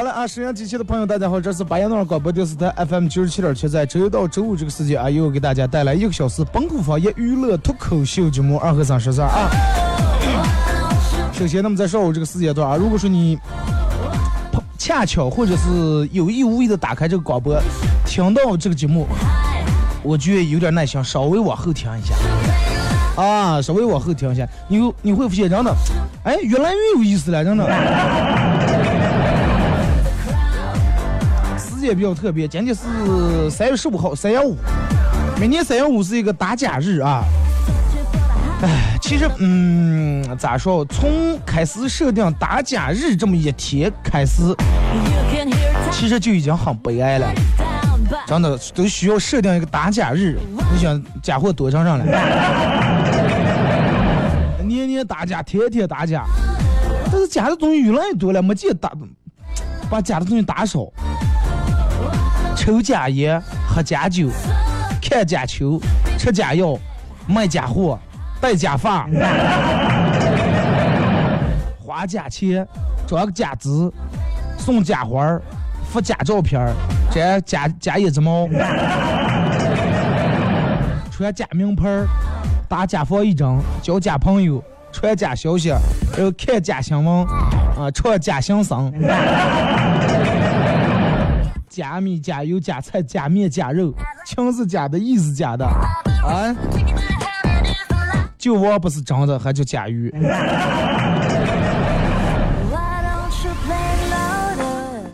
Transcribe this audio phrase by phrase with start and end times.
[0.00, 9.50] 好了啊，沈阳机器的朋友，大家好，这是巴彦淖尔广播电视台 FM 九十七点七，在周一到周五这个时间啊，又给大家带来一个小时本土方言娱乐脱口秀节目二和三十三啊。
[11.34, 13.38] 首先，那么在上午这个时间段啊，如果说你
[14.78, 17.60] 恰巧或者是有意无意的打开这个广播，
[18.06, 19.06] 听到这个节目，
[20.02, 22.14] 我觉得有点耐心，稍微往后听一下。
[23.22, 25.70] 啊，稍微往后听一下，你你会发现真的，
[26.24, 27.66] 哎，越来越有意思了，真的。
[31.80, 34.54] 时间比较特别，今天是三月十五号，三幺五。
[35.40, 37.24] 每年三幺五是一个打假日啊。
[38.60, 40.84] 哎，其实，嗯，咋说？
[40.84, 44.54] 从开始设定打假日这么一天开始，
[45.90, 47.26] 其实就已经很悲哀了。
[48.26, 50.38] 真的都需要设定一个打假日。
[50.74, 52.04] 你想假货多成上了，
[54.62, 56.26] 年年打假，天天打假，
[57.10, 58.92] 但是假的东西越来越多了，没见打，
[59.88, 60.80] 把假的东西打少。
[62.60, 64.28] 抽假烟，喝假酒，
[65.00, 65.80] 看假球，
[66.18, 66.78] 吃假药，
[67.26, 67.98] 卖假货，
[68.38, 69.08] 戴假发，
[71.82, 72.68] 花假钱，
[73.06, 73.90] 装个假字，
[74.58, 75.40] 送假花儿，
[75.90, 76.74] 发假照片儿，
[77.10, 78.46] 摘假假胭脂毛，
[81.10, 82.06] 穿假名牌儿，
[82.68, 85.80] 打假防疫针，交假朋友，传假消息，然
[86.22, 88.92] 后看假新闻，啊，唱假相声，
[91.80, 93.90] 假米、假油、假菜、假面、假肉，
[94.26, 96.54] 情是假的，意是假的，啊，
[98.36, 100.14] 酒窝不是真的，还叫假鱼。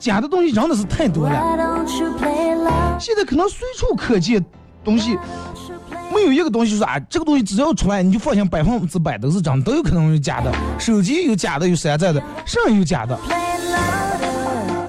[0.00, 4.44] 假的东西真的是太多了，现在可能随处可见
[4.82, 5.16] 东西，
[6.12, 10.52] 没有一个东西就是啊，这个东西只要出来，你就放心百分之百都是真的，都有可能是假的。
[10.80, 13.16] 手机有假的，有山寨的，上有假的。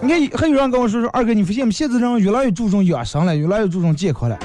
[0.08, 1.72] 你看，还有人跟我说说，二哥，你发现没？
[1.74, 4.40] 现在人越来越注重养生了，越来越注重健康了。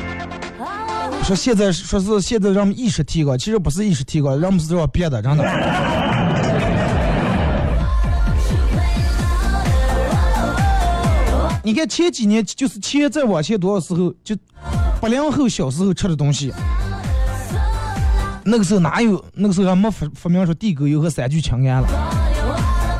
[1.23, 5.45] 说现在说是现在人们意识提高，其实不是意识提高，人们是要变的，真的。
[11.62, 14.37] 你看前几年，就是前再往前多少时候，就
[15.00, 16.53] 八零后小时候吃的东西，
[18.44, 19.25] 那个时候哪有？
[19.33, 22.22] 那个时候还没发发明说地沟油和三聚氰胺了。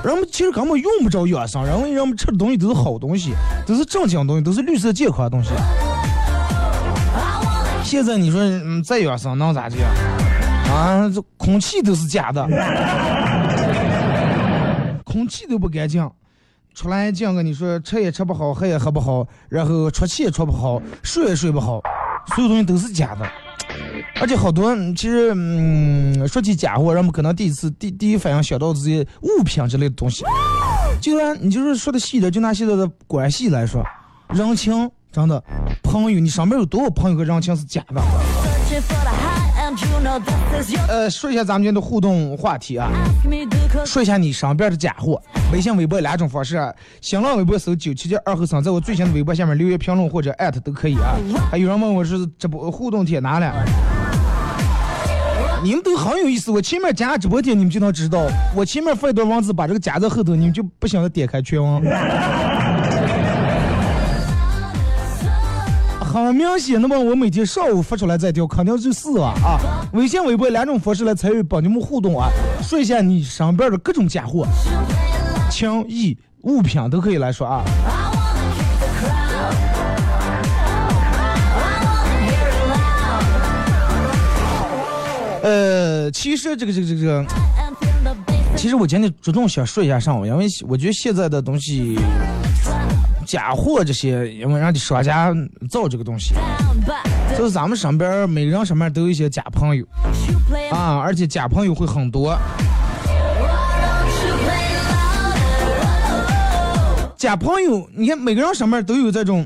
[0.05, 3.35] 人们其实根本用不着养生，因为人们吃的东西都是好东西，
[3.67, 5.51] 都是正经东西，都是绿色健康的东西。
[7.85, 9.91] 现在你说嗯再养生能咋地啊？
[10.73, 12.45] 啊，这空气都是假的，
[15.05, 16.11] 空气都不干净，
[16.75, 21.81] 出来这样跟你说吃也吃不好，喝也喝不好，然后出气也出不好，睡也睡不好，
[22.35, 23.25] 所有东西都是假的。
[24.21, 30.25] 而且好多其实嗯，说起假货，人们可能第一次第第一反应想到这些物品之类的东西。
[31.01, 33.85] 就算你就是说的细点，就拿现在的关系来说，
[34.29, 35.43] 人情真的
[35.83, 38.01] 朋友，你身边有多少朋友和人情是假的？
[40.89, 42.91] 呃，说一下咱们今天的互动话题啊，
[43.87, 45.21] 说一下你身边的假货。
[45.51, 46.61] 微信、微博两种方式，
[47.01, 51.17] 新浪微博搜九七七二后三，在我最新的微博下面留言评论或者艾特都可以啊。
[51.51, 53.53] 还有人问我是直播互动帖哪了？
[55.63, 61.81] 你们都很有意思，我前面加直播间你们就能知道，我前面发一段文字，把这个加在后头，你们就不想点开全文。
[66.01, 69.61] 很明显，那么我每天上午发出来这条，肯定就是啊啊！
[69.93, 72.29] 微信、微博两种方式来参与帮你们互动啊，
[72.61, 74.45] 说一下你身边的各种假货、
[75.49, 77.63] 情谊、物品都可以来说啊。
[85.43, 87.27] 呃，其实这个这个这个，
[88.57, 91.99] 其实我今天主动想说一下上网，因为我觉得现在的东西，
[93.27, 95.35] 假货这些，因为让的商家
[95.69, 96.35] 造这个东西，
[97.37, 99.85] 就是咱们身边每个人身边都有一些假朋友
[100.71, 102.39] 啊，而且假朋友会很多。
[107.17, 109.45] 假朋友，你看每个人上面都有这种。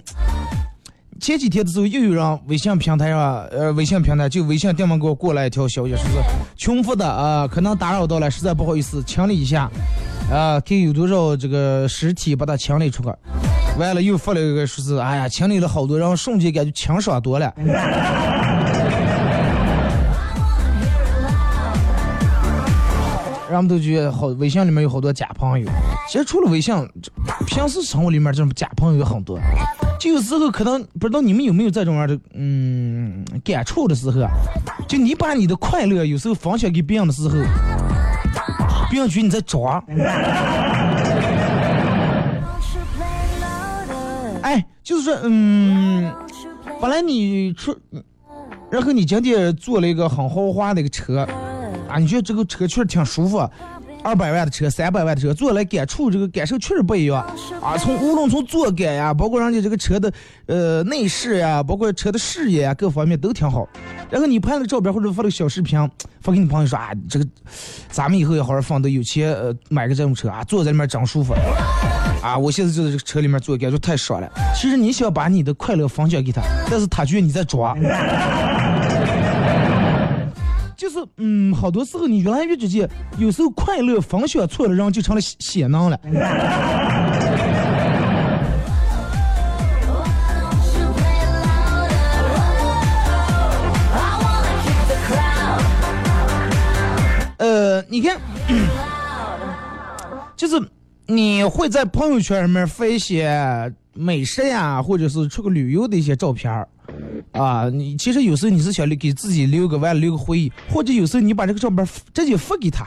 [1.20, 6.18] 前几天的时候，又有人微信平台上，呃，微信平台就微信电话给我过来一条消息，说是
[6.56, 9.70] 穷福的啊，可能打扰到了，实在不好意思，清理一下，
[10.30, 13.16] 啊，看有多少这个实体把它清理出来。
[13.78, 17.52] 完了又发了一个说是，哎呀，清理了好多，然后瞬间感觉清爽多了。
[23.50, 25.68] 人们都觉得好，微信里面有好多假朋友。
[26.08, 26.74] 其实除了微信，
[27.46, 29.38] 平时生活里面这种假朋友有很多。
[29.98, 34.20] 就有时候可能不知道你们有没有这种样的嗯感触的时候，
[34.86, 37.34] 就你把你的快乐有时候分享给别人的时候，
[38.90, 39.82] 别人觉得你在装。
[44.42, 46.12] 哎，就是说，嗯，
[46.80, 47.76] 本来你出，
[48.70, 51.26] 然后你今天坐了一个很豪华的一个车。
[51.88, 53.38] 啊，你觉得这个车确实挺舒服，
[54.02, 57.24] 二百万的车，三百万的车，坐来感触这个感受确实不一样
[57.60, 57.76] 啊。
[57.78, 60.12] 从无论从坐感呀，包括人家这个车的
[60.46, 63.68] 呃内饰呀，包括车的视野啊，各方面都挺好。
[64.08, 65.78] 然后你拍了照片或者发了个小视频，
[66.20, 67.26] 发给你朋友说啊，这个
[67.88, 71.34] 咱们以后要好好放，等有钱呃买个这种车啊，坐在里面真舒服
[72.22, 72.36] 啊。
[72.36, 74.30] 我现在就在这个车里面坐，感觉太爽了。
[74.54, 76.40] 其实你想把你的快乐分享给他，
[76.70, 77.76] 但是他觉得你在装。
[80.76, 82.88] 就是嗯，好多时候你越来越直接，
[83.18, 85.98] 有时候快乐分享错了，然后就成了血囊了。
[97.38, 98.18] 呃，你看，
[100.36, 100.60] 就是
[101.06, 106.68] 你会在朋友圈里面发一些美食呀，或者是出个旅游的一些照片儿。
[107.32, 112.86] 啊，你其实有时候你是想留给自己留个完留个回忆，或者有时候你把这个照片直接发给他，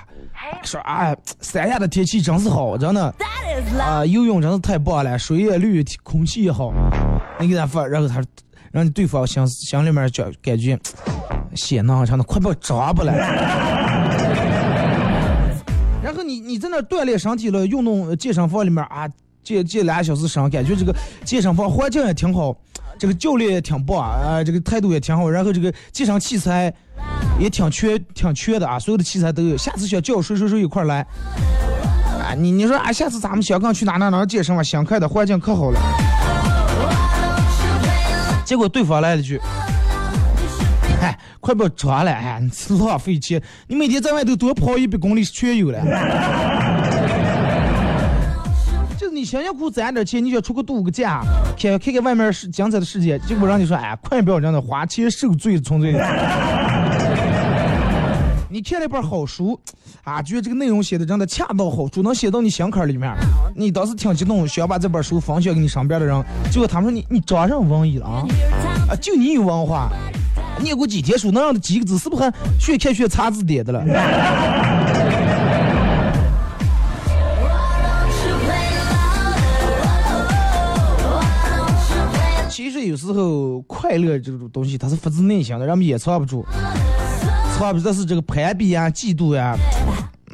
[0.64, 3.14] 说啊，三亚的天气真是好，真的
[3.80, 6.74] 啊，游泳真是太棒了，水也绿，空气也好，
[7.40, 8.24] 你给他发，然后他
[8.72, 10.78] 让你对方心心里面觉感觉
[11.56, 13.14] 血囊上的快把我抓不来，
[16.04, 19.08] 然后你你在那锻炼身体了，运动健身房里面啊，
[19.50, 22.56] 健健俩小时身，感觉这个健身房环境也挺好。
[23.00, 26.72] 这个教练也挺棒啊，这个态度也挺好，然后这个健身器材
[27.40, 29.58] 也挺缺，挺缺的啊，所有的器材都有。
[29.58, 31.00] 下次想叫谁谁谁一块来
[32.22, 32.36] 啊？
[32.38, 34.62] 你你说啊，下次咱们想刚去哪哪哪健身吧？
[34.62, 35.80] 想开的环境可好了。
[38.46, 39.40] 结果对方来了句
[41.02, 45.80] ：“哎，快别装了，哎，浪费钱，你每天在外头多跑一百公里是全有了。”
[49.20, 51.22] 你辛辛苦苦攒点钱，你就出去度个假，
[51.60, 53.20] 看看看外面是精彩的世界。
[53.20, 55.92] 结果让你说，哎，快不要这样的花钱受罪从罪。
[58.50, 59.60] 你看了本好书，
[60.06, 63.14] 啊，觉得这个内容写的真的恰到好处，能写到你心坎里面。
[63.54, 66.24] 你当时挺激动，想把这本书分享给你身边的人。
[66.50, 68.26] 结果他们说你你装上文艺了啊？
[68.90, 69.90] 啊，就你有文化，
[70.62, 73.84] 念过几天书，能让他几个字，是不是还学看学查字典的了？
[82.60, 86.46] 其实有时候快乐这种东西，它是发自内心的，人们也藏不住，
[87.58, 87.86] 藏不住。
[87.86, 89.56] 但是这个攀比呀、嫉妒呀，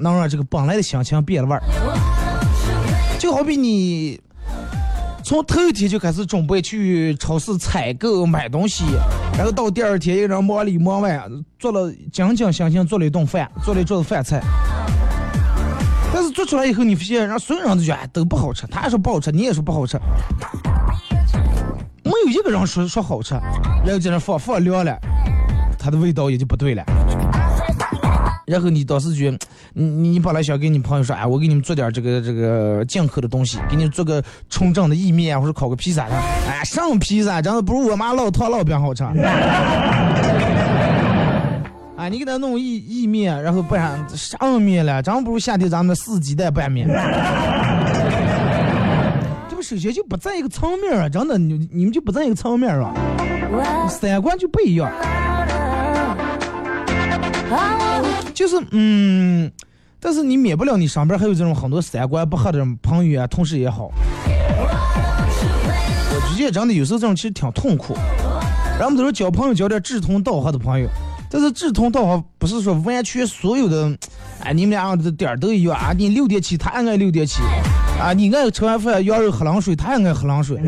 [0.01, 1.61] 能让这个本来的心情变了味儿。
[3.19, 4.19] 就好比你
[5.23, 8.83] 从头一天就开始准备去超市采购买东西，
[9.37, 11.29] 然后到第二天一个人忙里忙外，
[11.59, 14.41] 做了精精心心做了一顿饭，做了一桌子饭菜。
[16.11, 19.99] 但是做出来以后，你发现让所有人都觉得都不好吃，他也说不好吃，你也说不好吃。
[22.45, 23.33] 没有一个人说说好吃，
[23.83, 24.95] 然后在那放放凉了，
[25.79, 26.83] 它的味道也就不对了。
[28.45, 29.39] 然后你当时觉得，
[29.73, 36.15] 你你本来想给你朋友说，哎，我给你们做点这个这个进口的东西，给你做个纯正的意面或者烤个披萨的，
[36.47, 39.03] 哎，上披萨真的不如我妈烙汤烙饼好吃。
[41.97, 46.87] 啊， 你给他弄意意面，然后不然上面了，真不如夏天咱们四季蛋拌面。
[49.65, 52.93] 首先就不在一个层面啊，真的，你你们就不在一个层面啊，
[53.89, 54.91] 三观就不一样。
[58.35, 59.51] 就是嗯，
[59.99, 63.91] 但是你免不了你上边还有这种很多三观不合的朋友啊，同事也好。
[66.13, 67.97] 我直接真的有时候这种其实挺痛苦。
[68.77, 70.87] 人们都说交朋友交点志同道合的朋友，
[71.31, 73.97] 但是志同道合不是说完全所有的
[74.43, 77.41] 哎，你们俩的点儿都一样啊，你六点起，他爱六点起，
[77.99, 80.57] 啊，你爱吃完饭羊肉喝冷水，他也爱喝冷水，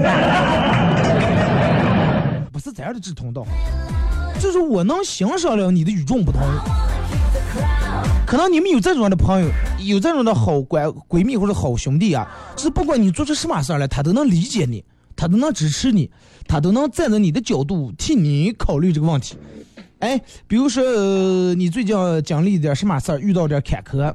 [2.51, 3.49] 不是这样的志同道合，
[4.39, 6.41] 就是我能欣赏了你的与众不同。
[8.25, 9.47] 可能你们有这种的朋友，
[9.79, 14.83] 有这种的好闺闺蜜或者好兄弟啊，就是不管你做出什么事儿来，他都能理解你，
[15.15, 16.09] 他都能支持你，
[16.47, 19.37] 他都能站在你的角度替你考虑这个问题。
[19.99, 20.83] 哎，比如说、
[21.55, 24.13] 你最近经历点什么事儿，遇到点坎坷，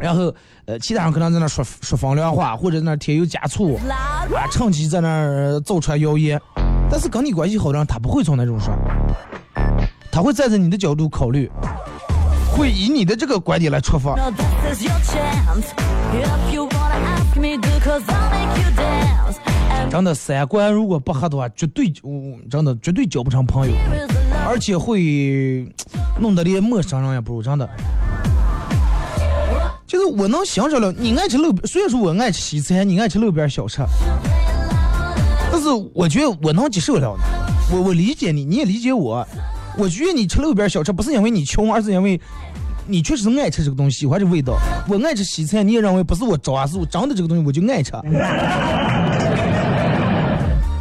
[0.00, 0.34] 然后
[0.66, 6.40] 呃其他人可能在那说说风凉话，或者在那添油加醋，啊，趁机在那儿造传谣言。
[6.90, 8.74] 但是跟你关系好的人，他不会从那种说，
[10.10, 11.50] 他会站在你的角度考虑。
[12.50, 14.16] 会以你的这个观点来出发。
[19.88, 23.76] 真的三观如果不合的话，绝对嗯真的绝对交不成朋友.
[24.48, 25.72] 而且会
[26.18, 27.42] 弄得连陌生人也不如。
[27.42, 27.68] 真的，
[29.88, 30.92] 就是我能享受了。
[30.92, 33.78] 你爱吃路边，虽然说我爱吃西餐，你爱吃路边小吃，
[35.50, 37.16] 但是我觉得我能接受了。
[37.72, 39.26] 我我理解你，你也理解我。
[39.78, 42.20] 我觉得你吃路边小吃不是因为你穷，而是因为
[42.86, 44.58] 你确实爱吃这个东西，喜欢这味道。
[44.86, 47.92] 我爱吃西餐，你也认为不是我抓，是我长的这个东西我就爱吃，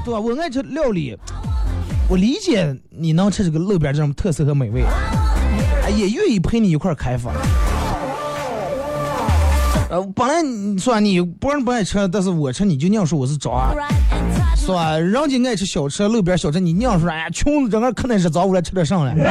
[0.03, 0.19] 对吧？
[0.19, 1.17] 我爱吃料理，
[2.09, 4.83] 我理解你能吃这个路边这种特色和美味，
[5.85, 7.31] 哎也愿意陪你一块儿开发。
[9.89, 13.71] 呃，本来你说你不人不爱吃，但是我吃你就硬说我是渣
[14.55, 14.97] 是吧？
[14.97, 19.15] 人家爱吃小吃，路边小吃，你硬说哎呀穷，整个可能是早午来吃点上了。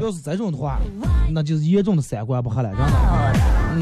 [0.00, 0.78] 要是这种的话，
[1.30, 2.92] 那就是严重的三观不合了，真的。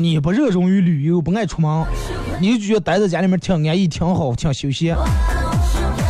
[0.00, 1.84] 你不热衷于旅游，不爱出门，
[2.40, 4.96] 你就觉得待在家里面挺安逸、挺好、挺休闲，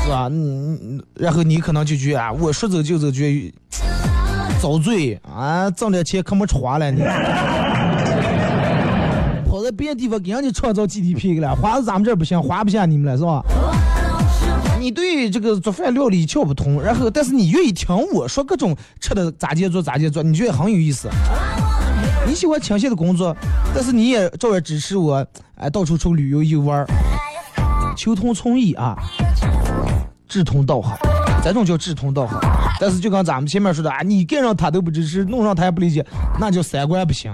[0.05, 0.29] 是吧？
[0.31, 3.53] 嗯，然后你可能就觉得啊，我说走就走，觉得
[4.61, 7.03] 遭罪啊，挣点钱可没吃花了你。
[9.73, 13.43] 别的地方给人家创造 GDP 去了，花是咱们这不行，花不下你们了是吧？
[14.79, 21.09] 你对这个做饭料理一窍不通，然后但是你愿意听我说各种吃的咋接做咋接做，你觉得很有意思。
[22.27, 23.37] 你喜欢清闲的工作，
[23.75, 25.25] 但是你也照样支持我，
[25.55, 26.87] 哎，到处出旅游游玩儿，
[27.97, 28.97] 求同存异啊，
[30.29, 30.97] 志同道合，
[31.45, 32.41] 这种叫志同道合。
[32.81, 36.05] 但是就跟咱们前面说的啊，你干上他都不支持，弄上他也不理解，
[36.41, 37.31] 那叫三观不行。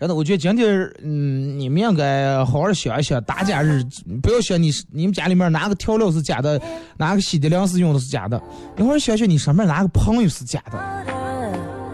[0.00, 3.84] 真的，我觉得今天，嗯，你们应该好好想一想，大假日
[4.22, 6.58] 不要想你你们家里面哪个调料是假的，
[6.96, 8.40] 哪个洗的粮食用的是假的，
[8.78, 10.78] 一会儿想想你身边哪个朋友是假的，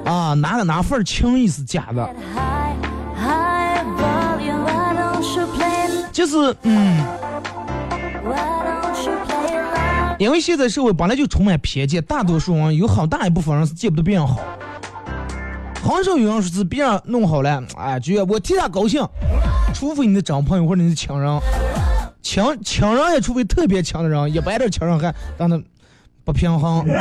[0.08, 2.08] 啊，哪个哪份情谊是假的，
[6.12, 7.04] 就是嗯，
[10.20, 14.38] 因为现在社会本来就充满偏见，大多数人有很大一部分人是见不得别人好，
[15.86, 19.06] 很少有人说是别人弄好了，哎，觉得我替他高兴，
[19.72, 21.40] 除非你的真朋友或者你的亲人，
[22.22, 25.62] 亲亲人也除非特别亲的人，一般的亲人还让他
[26.24, 26.84] 不平衡。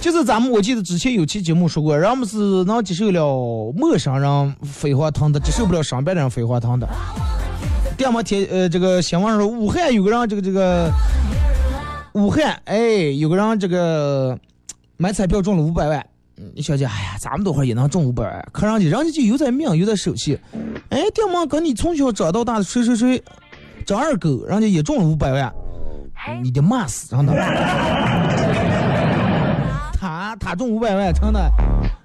[0.00, 6.88] 就是咱们我记得之前有期节目说过，人们是能接受了陌生人飞黄腾达，接受不了身边人飞黄腾达。
[7.96, 10.92] 第二么天呃这个新闻上说武汉有个人这个这个
[12.12, 12.78] 武汉哎
[13.18, 14.38] 有个人这个
[14.98, 16.06] 买彩票中了五百万。
[16.38, 20.38] 嗯你小姐，哎呀，咱们多会儿也能中五百万，可人家人家就有点命，有点手气。
[20.90, 23.24] 哎，爹妈跟你从小长到大的谁谁谁，
[23.86, 25.50] 张二狗，人家也中了五百万，
[26.42, 27.32] 你得骂死真的。
[27.32, 28.45] 他
[30.38, 31.50] 他中五百万，真的，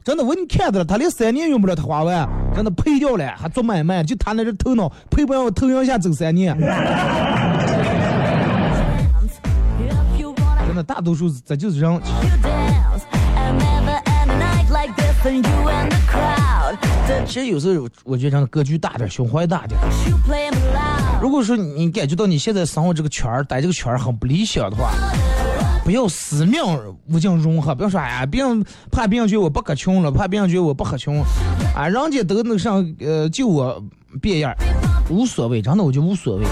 [0.04, 6.58] 真的，我你看着了，他连三年用不了他花完，真的赔掉了，还做买卖，就他那这头脑，赔不了头阳下走三年，
[10.68, 12.02] 真的，大多数这就是人。
[17.26, 19.80] 其实有时候我觉得真的格局大点，胸怀大点。
[21.22, 24.92] 如果说你感觉到你现在生活这个圈儿，待这个圈儿很不理想的话，
[25.84, 26.62] 不要死命
[27.08, 31.22] 无尽融合，不要说哎呀，别人怕别人觉得我不喝穷了，怕别人觉得我不喝穷，
[31.76, 33.84] 啊，人家都那上呃就我
[34.22, 34.58] 别样儿，
[35.10, 36.46] 无所谓，真的我就无所谓。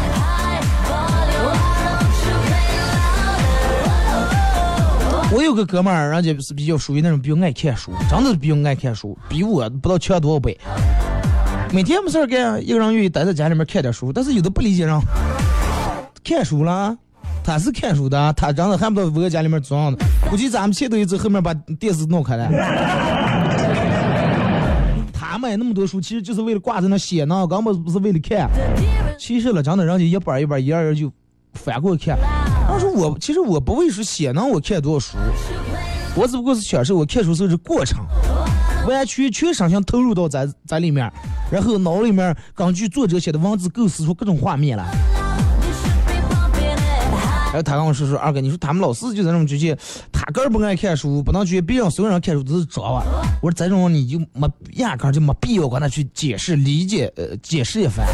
[5.32, 10.58] 我有个哥们儿，人家是比较属于那种比较爱看书，真的是比较爱看书，比我不知道强多少倍。
[11.72, 15.00] 每天没事儿干，一个人愿意待在家里面看点书，但是有的不理解人，
[16.24, 16.98] 看书了，
[17.44, 22.48] 他是看书的，他真的还不知道我家里面装的，估计咱们前头一次后面把电视弄开了。
[25.12, 28.50] 他买那么多书，其实就是为了挂在那写呢，根本不是为了看。
[29.18, 31.12] 其实了，真的，人家一本一本，一页页就
[31.54, 32.18] 翻过去看。
[32.68, 35.18] 他说我其实我不会说写呢，我看多少书，
[36.16, 38.00] 我只不过是享受我看书时候的过程，
[38.88, 41.12] 完全全身心投入到在在里面，
[41.52, 44.86] 然后脑里面根据作者写的文字构思出各种画面来。
[47.52, 49.76] 然后他跟我说说二哥，你说他们老四就在那么觉得
[50.12, 53.04] 他个儿不爱看书，不能觉得别人所有人看书都是装啊。
[53.42, 58.06] 我说这种你就没压根儿就没必要跟他去解释理解呃解释一番。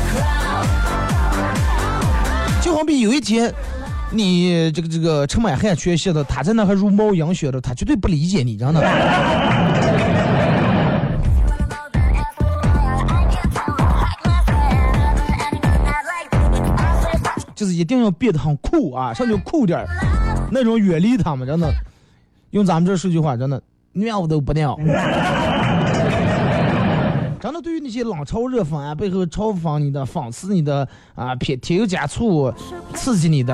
[2.61, 3.53] 就好比有一天
[4.11, 8.81] 你这个这个充满汗缺血的，他在那还茹毛饮血的，他绝对不理解你，真的。
[17.55, 19.87] 就是一定要变得很酷啊，上就酷点儿，
[20.51, 21.73] 那种远离他们，真的。
[22.51, 23.61] 用咱们这说句话，真的
[23.93, 24.77] 尿都不尿。
[27.41, 32.51] 真的，对于那些冷嘲热讽啊，背后嘲讽你的、讽刺你的啊，添添油加醋、
[32.93, 33.53] 刺激你的。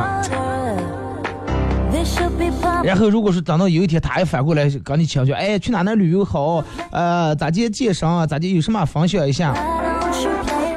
[2.84, 9.54] 然后，如果是等到有一天他还反过来跟你强调，哎，去哪哪旅游好，呃，咋地健身啊，咋地有什么分享一下，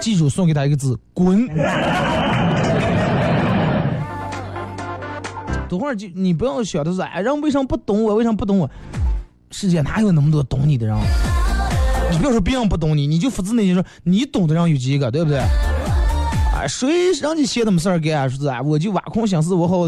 [0.00, 1.48] 记住送给他一个字：滚。
[5.74, 8.14] 等会儿就你不要想的是，哎，人为什么不懂我？
[8.14, 8.70] 为什么不懂我？
[9.50, 10.96] 世界哪有那么多懂你的人？
[12.12, 15.40] 你不要说别人不懂你，你就发自内心说你懂的人有几个，对不对？
[15.40, 18.30] 啊，谁让你闲那么事儿干？
[18.30, 19.84] 说是啊，我就挖空心思，我好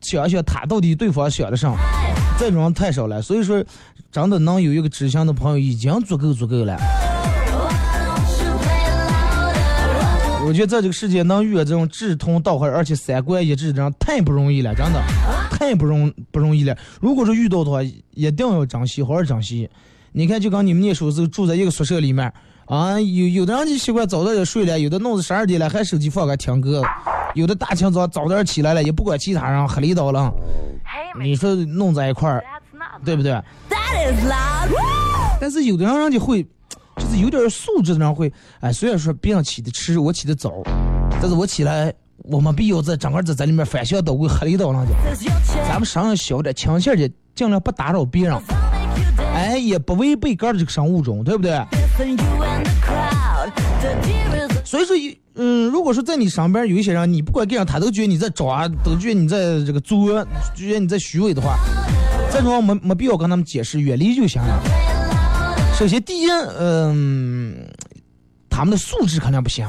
[0.00, 1.76] 想想他到底对方想的啥？
[2.38, 3.62] 这种人太少了，所以说
[4.10, 6.74] 真的能有一个知心的朋友已经足够足够了。
[10.52, 15.02] 我觉得在这个世界能遇到这种志同道合而且三观一致的人太不容易了，真的
[15.50, 16.76] 太不容不容易了。
[17.00, 19.66] 如果说遇到的话，一定要珍惜，好好珍惜。
[20.12, 22.30] 你看，就跟你们念书时候住在一个宿舍里面
[22.66, 26.82] 啊，有有的人就习惯早点就睡了，有的弄到十二点了还手机放个听歌，
[27.34, 30.30] 有的大清早早点起来了也不管其他人黑里倒了。
[31.18, 32.44] 你说弄在一块儿，
[33.06, 33.40] 对不对？
[35.40, 36.46] 但是有的人人家会。
[37.02, 40.62] 就是有点素质的人会，哎，虽然说别人起的迟，我起的早，
[41.20, 44.92] 但是我起来，我没必要在整个在在里面翻箱倒柜黑道上去。
[45.68, 48.38] 咱们声音小点，轻些点，尽量不打扰别人，
[49.34, 51.60] 哎，也不违背个儿这个生物钟，对不对？
[54.64, 54.96] 所以说，
[55.34, 61.58] 嗯，如果说在你身边有一些人，你不管干啥，他都觉得你在装，都觉得你在这个作，觉得你在虚伪的话，
[62.30, 64.62] 这种没没必要跟他们解释，远离就行了。
[65.82, 67.56] 首先，第一，嗯，
[68.48, 69.66] 他们的素质肯定不行。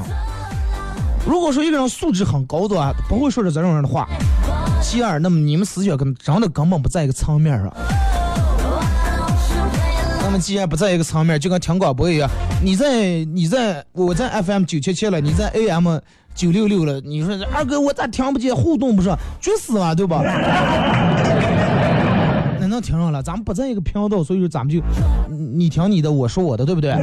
[1.26, 4.08] 如果说一个人素质很高的话，不会说出这种人的话。
[4.80, 7.68] 其二，那么你们思想跟真的根本不在一个层面上。
[10.22, 12.30] 那么既然不在一个层面，就跟听广播一样，
[12.62, 15.98] 你在你在我在 FM 九七七了，你在 AM
[16.32, 18.54] 九六六了，你说二哥我咋听不见？
[18.54, 20.22] 互动不上，绝死了，对吧？
[22.74, 24.82] 能听上了，咱们不在一个频道，所以说咱们就
[25.30, 26.92] 你听你的，我说我的，对不对？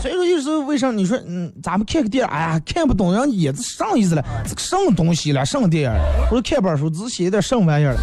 [0.00, 4.24] 所以说有时候为啥你说嗯，咱们看个电影，哎呀看不懂，人也是上意思了？
[4.46, 5.44] 这个什么东西了？
[5.44, 6.00] 什么电影？
[6.30, 7.96] 或者看本书只写一点什么玩意儿？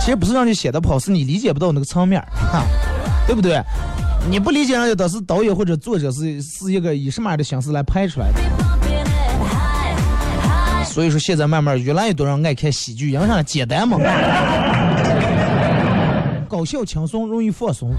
[0.00, 2.64] 其实不是让你写的不好，是你理解不到那个层面，哈，
[3.26, 3.62] 对不对？
[4.28, 8.63] 你不理解人家，都是导演或者作者是是一个以什么样的形式来拍出来的？
[10.94, 13.42] 所以说，现在慢慢越来越多人爱看喜剧，因为啥？
[13.42, 13.98] 简单嘛，
[16.48, 17.90] 搞笑轻松，容易放松。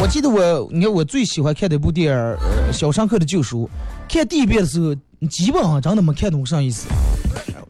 [0.00, 2.36] 我记得我，你看我最喜欢看的一部电影
[2.72, 3.70] 《小上课的救赎》，
[4.12, 4.92] 看第一遍的时候，
[5.28, 6.88] 基本上真的没看懂啥意思。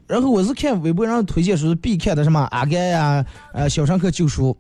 [0.07, 4.57] 然后我是看微博上推荐说是必看的什么《阿甘》呀，呃，《小上课救赎》。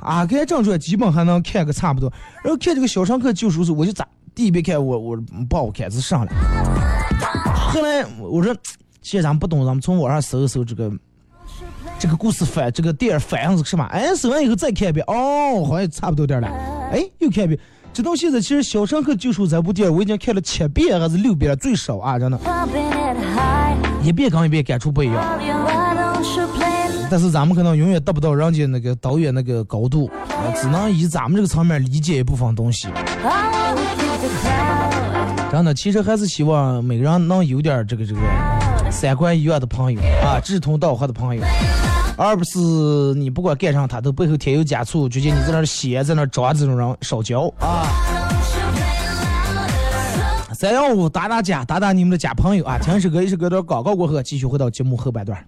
[0.00, 2.10] 阿甘正传基本还能看个差不多。
[2.42, 4.08] 然后看这个《小上课救赎》时，我就咋？
[4.34, 5.16] 第一遍看我我
[5.48, 6.32] 不好看是上了，
[7.54, 8.54] 后来我说，
[9.02, 10.90] 其实咱们不懂，咱们从网上搜一搜这个
[11.98, 13.84] 这个故事反这个电影反映是什么？
[13.86, 16.48] 哎，搜完以后再看一遍，哦，好像差不多点了。
[16.92, 17.58] 哎，又看一遍，
[17.92, 22.38] 直到现在，其实《小乘客救赎》这部电影我已经看了七遍还是六遍了，最少啊，真的，
[24.02, 25.38] 一遍跟一遍感触不一样。
[27.10, 30.08] 但是咱们可能永远达不到人家那个导演那个高度，
[30.60, 32.86] 只能以咱们这个层面理解一部分东西。
[35.50, 38.20] 真的，其实还是希望每个人能有点这个这个
[38.90, 41.42] 三观一样的朋友啊，志同道合的朋友，
[42.16, 42.58] 而不是
[43.16, 47.84] 你不管干啥他都背后添油加醋，觉得你在那写在那装这种人少交啊。
[50.54, 52.78] 三幺五打打假，打打你们的假朋友啊！
[52.78, 55.42] 听一首歌，一首歌的广告过后，继续回到节目后半段。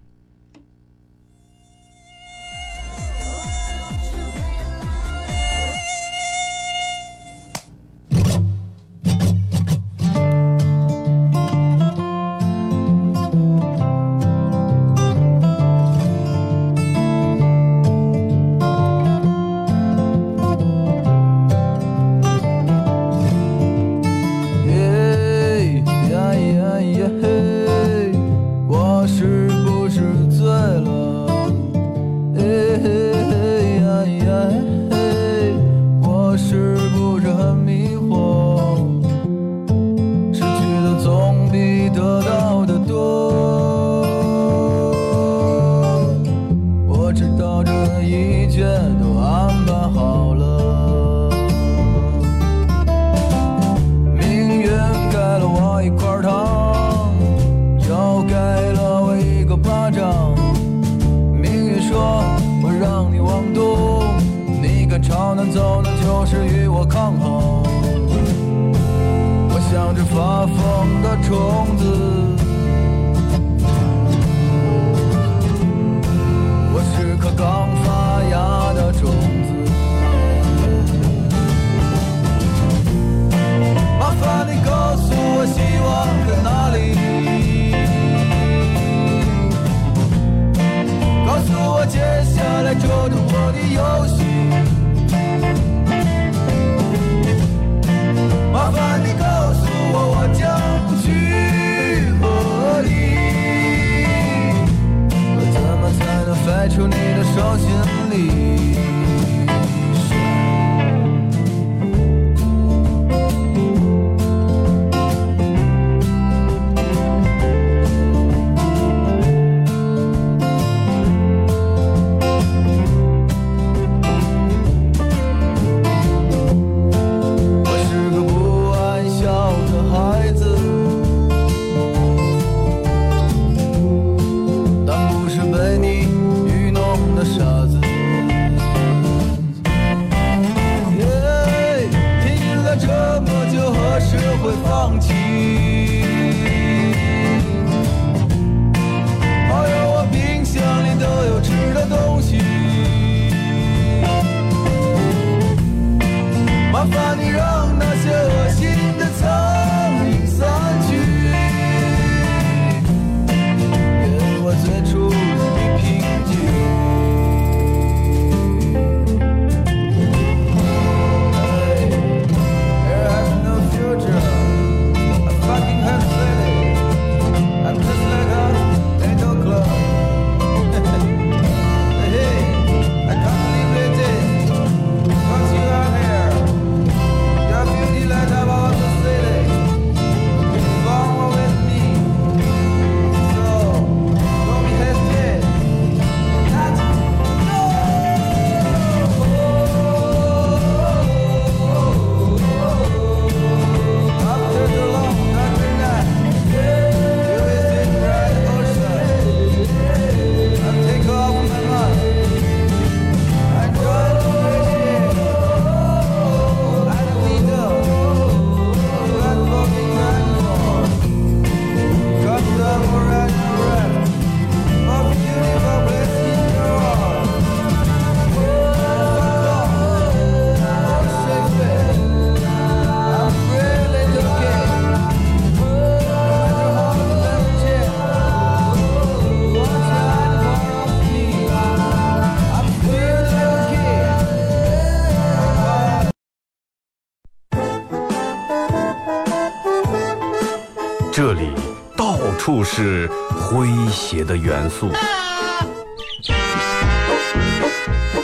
[254.12, 254.90] 谐的元素，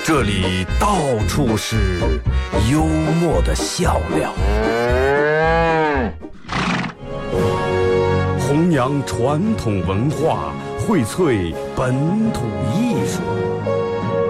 [0.04, 1.98] 这里到处是
[2.70, 4.30] 幽默的笑料，
[8.38, 12.42] 弘扬传统文化，荟萃本土
[12.76, 13.22] 艺术。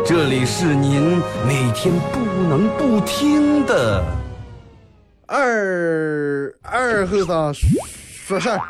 [0.07, 4.05] 这里是您每天不能不听的。
[5.27, 8.61] 二二后生说事儿。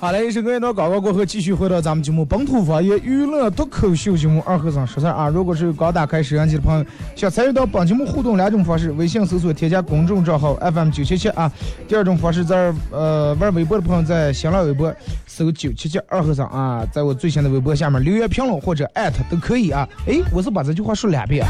[0.00, 5.28] 好嘞，一首歌一段广告过后，继续回到咱们节目本土方言娱乐脱口秀节目二和尚说事儿啊。
[5.28, 6.84] 如果是刚打开摄像机的朋友，
[7.16, 11.50] 想参与到本节目互动两种方式：微信搜索添加公众账号 FM 九七七啊；
[11.88, 14.94] 第二种方式在呃玩微博的朋友在新浪微博
[15.26, 19.88] 搜九七七二和尚啊，在我最新的微博下面留言评论或者艾特都可以啊。
[20.06, 21.44] 诶，我是把这句话说两遍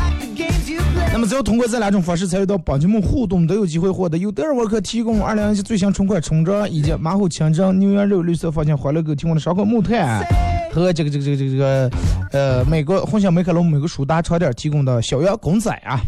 [1.10, 4.16] 那么只要通过这两种方式参与到本节目互动，都有机会获得。
[4.16, 10.24] 由德尔沃克提供二零一七最新春款冲装以及马虎清蒸牛羊肉绿色放心欢乐狗提供的烧烤木炭
[10.72, 11.90] 和这个这个这个这个这个
[12.30, 16.00] 呃美国红星美凯龙美国舒达超店提供的小羊公仔啊。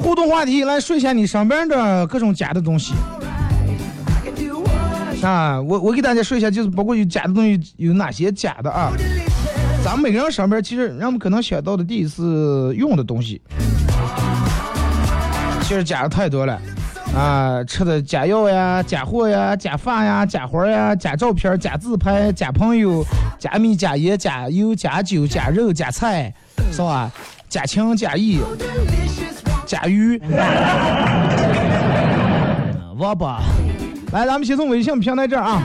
[0.00, 2.94] 互动话题，来说一下你上边的各种假的东西。
[5.22, 8.92] 啊，我我给大家说一下，就是包括有假的东西有哪些假的啊？
[9.84, 13.40] 咱们每个人身边其实人们可能想到的第一次用的东西，
[15.62, 16.60] 其实假的太多了。
[17.14, 23.04] 啊，吃的假药呀、假货呀、假发呀、假花呀、假照片、假自拍、假朋友、
[23.38, 26.32] 假米、假盐、假油、假酒、假肉、假菜，
[26.72, 27.10] 是吧？
[27.50, 28.40] 假情假意、
[29.66, 30.18] 假鱼，
[32.96, 33.42] 王八。
[34.12, 35.62] 来，咱们先从微信平台这儿啊。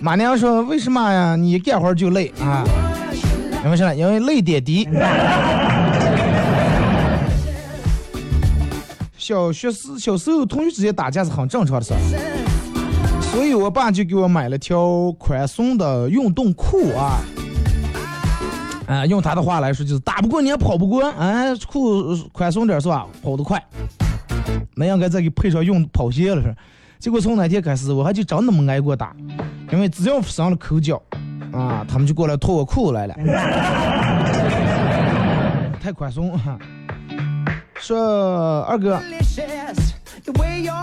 [0.00, 1.36] 马娘说：“为什么呀？
[1.36, 2.64] 你干活就累啊？
[3.62, 3.92] 因为啥？
[3.92, 4.88] 因为累点低。
[9.18, 12.00] ”小学时小时候同学之间打架是很正常的事儿，
[13.30, 17.20] 所以我爸就给我买了条宽松的运动裤啊。
[18.86, 23.06] 啊，用他的话来说就是打不过你也跑不过，哎，裤宽松点是吧？
[23.22, 23.62] 跑得快。
[24.74, 26.54] 那应该再给配上用跑鞋了是。
[26.98, 29.16] 结果从那天开始，我还就真那么挨过打，
[29.72, 31.00] 因为只要上了口角，
[31.50, 33.14] 啊，他们就过来脱我裤子来了。
[35.80, 36.38] 太宽松。
[37.76, 39.00] 说二哥，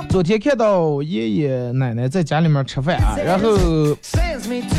[0.10, 3.56] 昨天看到爷爷奶奶在家里面吃饭啊，然后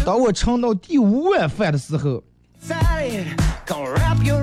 [0.04, 2.20] 当我盛到第五碗饭的时候，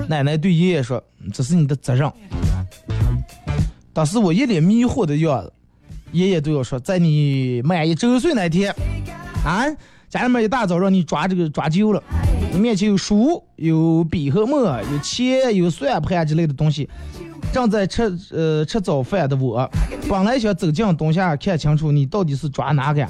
[0.08, 2.10] 奶奶对爷爷说：“这是你的责任。”
[3.96, 5.50] 当时我一脸迷惑的样子，
[6.12, 8.70] 爷爷对我说：“在你满一周岁那天，
[9.42, 9.64] 啊，
[10.10, 12.02] 家里面一大早让你抓这个抓阄了，
[12.52, 14.60] 你面前有书、有笔和墨、
[14.92, 16.86] 有钱、有算盘之类的东西。”
[17.54, 19.66] 正在吃呃吃早饭的我，
[20.10, 23.08] 本来想走进东下看清楚你到底是抓哪个，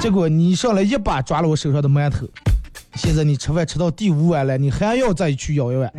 [0.00, 2.26] 结果你上来一把抓了我手上的馒头。
[2.96, 5.92] 现在你吃饭吃到第五碗了，你还要再去舀一碗？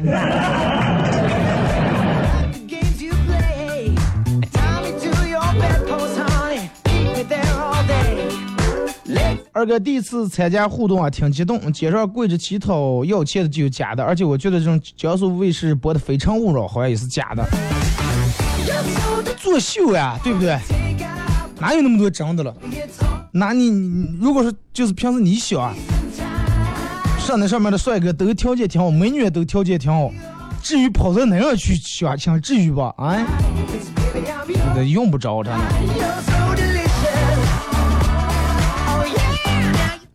[9.55, 11.71] 二哥第一次参加互动啊，挺激动。
[11.71, 17.47] 街上跪着乞讨要钱的就有假的，而且我觉得这种江苏卫视播的《非诚勿扰》好像也是假的，
[19.37, 20.59] 作秀呀，对不对？
[21.57, 22.53] 哪有那么多真的了？
[23.31, 25.73] 那你如果说就是平时你想啊，
[27.17, 30.11] 上那上面的帅哥都条件挺好，美女都条件挺好，
[30.61, 32.93] 至于跑到那样去相亲，至于吧？
[32.97, 33.25] 哎，
[34.75, 35.57] 这用不着他。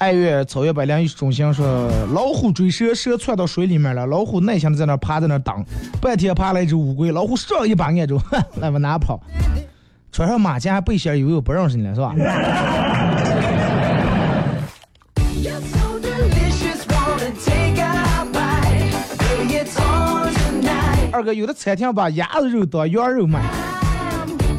[0.01, 1.67] 爱乐草原百灵艺术中心说，
[2.15, 5.63] 老虎追蛇，蛇窜到水里面了，老虎耐心的在那趴在那等，
[6.01, 8.19] 半天爬来一只乌龟，老虎上一把按住，
[8.63, 9.21] 来往哪跑？
[10.11, 12.15] 穿上马甲背心以为我不认识你了是吧？
[21.13, 23.43] 二哥，有的餐厅把鸭子肉当羊肉卖，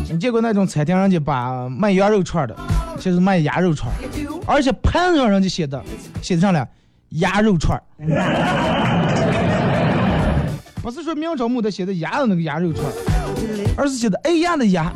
[0.07, 2.55] 你见过那种餐厅人家把卖羊肉串的，
[2.99, 3.91] 就是卖鸭肉串。
[4.51, 5.81] 而且盘子上人家写的，
[6.21, 6.67] 写的上了
[7.11, 7.83] 鸭肉串儿，
[10.83, 12.91] 不是说明朝木的写的鸭的那个鸭肉串儿，
[13.77, 14.91] 而是写的哎呀的鸭，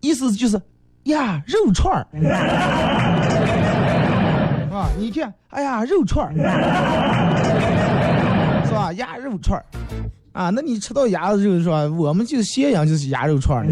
[0.00, 0.60] 意思就是
[1.04, 2.04] 鸭肉串儿，
[4.74, 6.32] 啊，你看，哎呀肉串儿，
[8.66, 8.92] 是吧？
[8.94, 9.64] 鸭肉串儿，
[10.32, 11.86] 啊，那你吃到鸭子肉是吧？
[11.96, 13.64] 我们就是咸阳就是鸭肉串儿。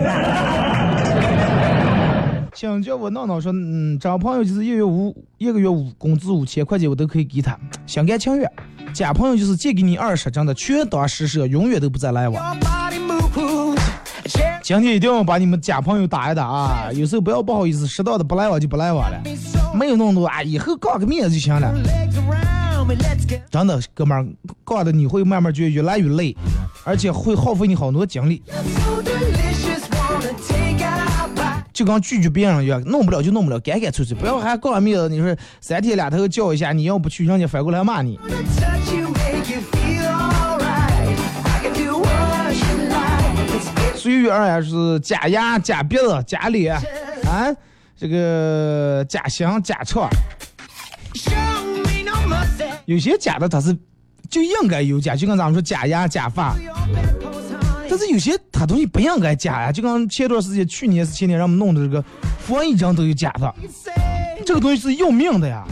[2.56, 7.54] 请叫我闹闹说，嗯，找朋友就是一月五一个月五工资五千块钱，我都可以给他，
[7.86, 8.50] 心甘情愿。
[8.94, 12.58] 假朋友就是借给你二十，真的全当施舍，永远都不再来往。
[14.62, 16.90] 今天一定要把你们假朋友打一打啊！
[16.94, 19.22] 有时候不要不好意思，适当的不来往就不来往了，
[19.78, 21.74] 没有那么多啊，以后告个面就行了。
[23.50, 24.26] 真的，哥们儿，
[24.64, 26.34] 告的你会慢慢觉得越来越累，
[26.84, 28.42] 而且会耗费你好多精力。
[31.76, 35.10] 就跟拒绝别人一样，弄不了就弄不了，干干脆脆，不要还告面子。
[35.10, 38.18] 你说三天两头叫一下，你要不去，人家反过来骂你。
[43.94, 46.74] 所以而安是假牙、假鼻子、假脸
[47.26, 47.54] 啊，
[47.94, 50.08] 这个假香、假唱。
[52.86, 53.76] 有些假的他是
[54.30, 56.54] 就应该有假，就跟咱们说假牙、假发。
[57.98, 62.04] 但是有些他东西不应该假呀，就刚前段时间去年是前年让我们弄的这个
[62.40, 63.54] 防疫证都有假的，
[64.44, 65.64] 这个东西是要命的呀。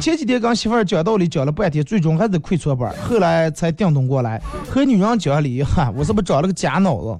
[0.00, 7.18] 前几天跟媳妇儿讲道理讲了半天，最终还是亏错本，后来才定动过来，和女人讲理，哈，我是不是长了个假脑子？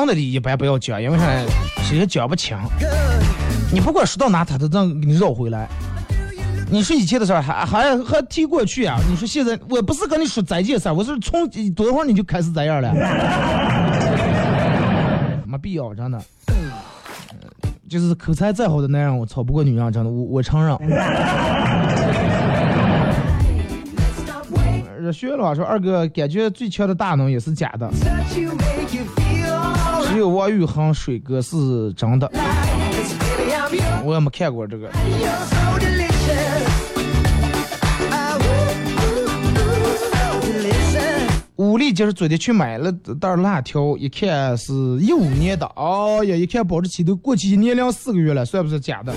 [0.00, 1.24] 人的你一般不要讲，因为啥？
[1.82, 2.56] 谁也讲不清。
[3.72, 5.68] 你不管说到哪，他都能给你绕回来。
[6.70, 8.98] 你说以前的事儿还还还提过去啊？
[9.08, 12.94] 你说现在我不是跟你说再见事儿，我是从多会儿你就开始这样了，
[15.46, 16.18] 没必要，真的。
[17.86, 20.74] 就是口才再好的男人，我操不过女人，真的，我我承认。
[25.04, 27.90] 呃学了说，二哥感觉最强的大脑也是假的，
[30.14, 32.30] 只有王宇航水哥是真的。
[34.04, 34.88] 我也没看过这个。
[41.56, 49.12] 武力就是昨天去买了袋辣条，一看是一五年的，哎呀，一看保质期都过期一年零四个月了，算不是假的？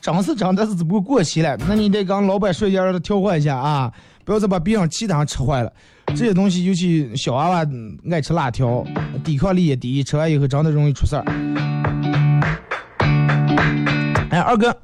[0.00, 3.92] 真是真的是只不过过期了，那你得跟老板说一下，让他调换一下啊，
[4.24, 5.72] 不要再把别人其他吃坏了。
[6.14, 8.84] 这些东西，尤其小娃娃嗯爱吃辣条，
[9.24, 11.24] 抵抗力也低，吃完以后真的容易出事儿。
[14.30, 14.74] 哎，二哥，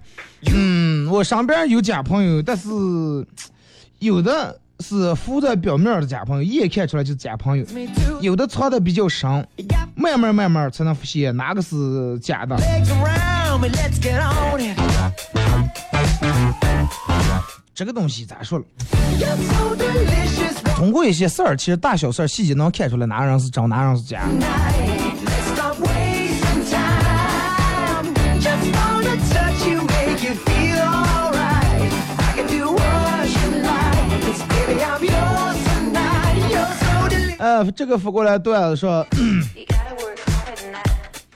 [0.52, 2.68] 嗯，我身边有假朋友，但是
[4.00, 7.64] 有的是浮在表面的假朋友，一眼看出来就是假朋友；
[8.20, 9.46] 有的藏的比较深，
[9.94, 12.56] 慢慢慢慢才能发现哪个是假的。
[17.78, 18.64] 这个东西咋说了
[19.20, 20.56] ？You're so delicious.
[20.74, 24.22] 通过一些事儿，其实大小事儿细节能看出来哪个人是真，哪个人是假。
[24.26, 28.12] Let's stop wasting time.
[28.40, 31.92] Just wanna touch you, make you feel alright.
[32.18, 34.26] I can do what you like.
[34.26, 36.50] 'Cause baby, I'm yours tonight.
[36.50, 37.38] You're so delicious.
[37.38, 39.06] 呃，这个发过来段子说，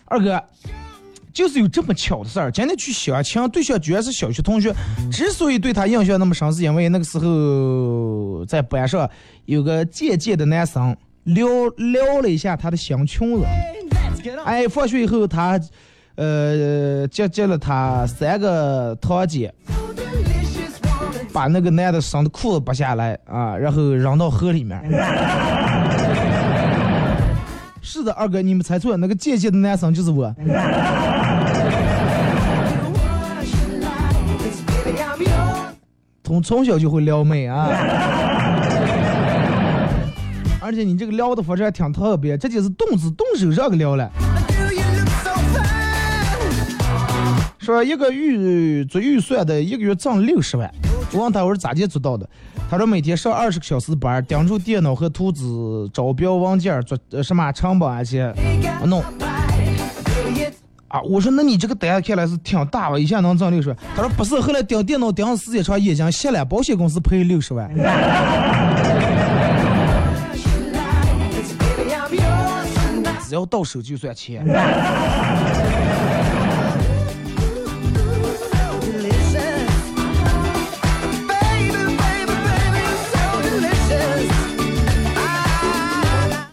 [0.07, 0.43] 二哥，
[1.33, 2.51] 就是有这么巧的事儿。
[2.51, 4.75] 今天去相亲，对象居然是小学同学。
[5.11, 9.09] 之所以对他印象那么深，是因为那个时候在班上
[9.47, 13.45] 有个渐渐的男生撩撩了一下他的小裙子。
[14.45, 15.59] 哎，放学以后他，
[16.17, 19.53] 呃，接接了他三个堂姐，
[21.33, 24.81] 把那个男的生的裤子扒下来啊，然后扔到河里面。
[27.85, 30.33] 是的，二哥，你们猜错，那个贱贱的男生就是我。
[36.25, 37.69] 从从小就会撩妹啊。
[40.65, 44.09] 而且你这个撩的方式还挺特别，这就是动词动手让给撩了。
[47.59, 50.73] 说一个预做预算的，一个月挣六十万。
[51.13, 52.29] 我问他我是咋地做到的，
[52.71, 55.43] 他说每天上二十个小时班，盯住电脑和图纸、
[55.93, 58.33] 招标文件、做呃什么成本啊些
[58.87, 59.03] 弄
[60.93, 61.01] 啊。
[61.03, 63.77] 我说那你这个单看来是挺大吧，一下能挣六十万。
[63.97, 67.69] 他说不是，后来盯电脑盯的时间长，眼睛瞎了，保险公司赔六十万。
[73.27, 74.45] 只要到手就算钱。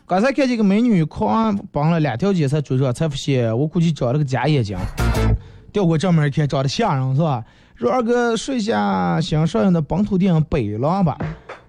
[0.09, 4.75] 刚才看见个美女狂绑了两条街才追上，才发现我估计长了个假眼睛。
[5.71, 7.43] 调过正面一看，长得吓人是吧？
[7.75, 11.15] 说二哥说一下新上映的本土电影《北狼》吧。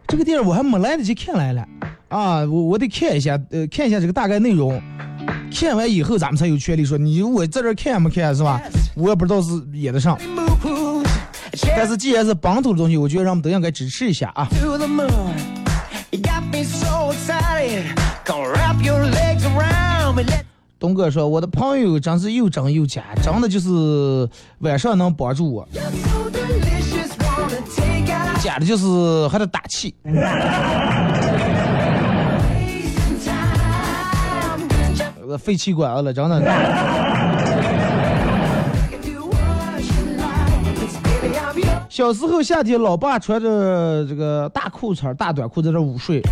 [0.08, 1.68] 这个电影我还没来得及看来了
[2.08, 4.82] 啊，我我得看一下，呃，看一下这个大概内容。
[5.54, 8.58] 看完以后咱们才有权利说，你我在这儿看没看是吧？
[8.96, 10.18] 我也不知道是演得上，
[11.76, 14.48] 但是既然是本土的东西，我觉得让我们都应该支持一下啊。
[20.78, 24.28] 东哥说：“我的朋友真是又真又假，真的就是
[24.60, 25.68] 晚上能帮助我
[28.42, 29.94] 假的就是还得打气。
[30.04, 30.24] wasting
[33.22, 34.68] time.
[34.94, 37.09] Just 呃废气管子了，真的。
[41.90, 46.22] 小时候夏天，老爸穿着这个大裤衩、大短裤在这午睡，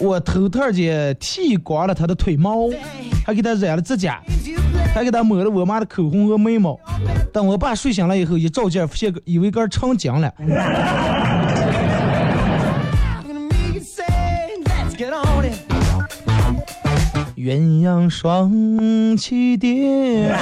[0.00, 2.68] 我偷偷的剃光了他的腿毛，
[3.24, 4.20] 还给他染了指甲，
[4.92, 6.76] 还给他抹了我妈的口红和眉毛。
[7.32, 10.34] 等我爸睡醒了以后，一照镜，发现个以为根成精了。
[17.36, 18.50] 鸳鸯双
[19.16, 20.34] 栖蝶。”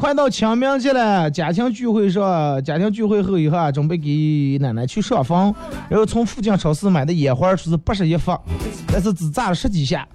[0.00, 5.36] 快到清明节了，家庭聚会上，家庭聚会后以后啊，准备给奶奶去上坟，
[5.90, 8.40] 然后从附近超市买的野花说是八十一发，
[8.90, 10.08] 但是只炸了十几下。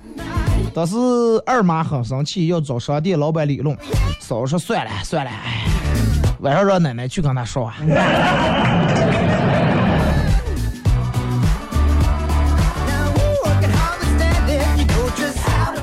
[0.73, 0.95] 当时
[1.45, 3.77] 二妈很生气，要找商店老板理论。
[4.19, 5.31] 嫂子说算了算了，
[6.39, 7.75] 晚上让奶奶去跟他说啊。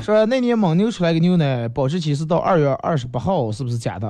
[0.03, 4.09] 说那年蒙牛出来个牛奶，保质期是到二月二十八号，是不是假的？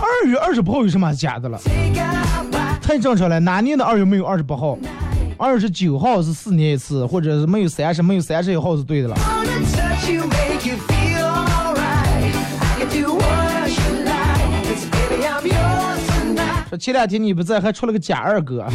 [0.00, 1.60] 二月二十八号有什么假的了？
[2.80, 4.78] 太正常了，哪年的二月没有二十八号？
[5.36, 9.14] 二十九号是四年一次，或者是没有三十，没有三十一号是对的了。
[9.74, 12.32] touch you, make you feel alright.
[12.60, 16.70] I can do what you like baby, I'm yours tonight.
[16.70, 18.66] 说前两天你不在，还出了个假二哥。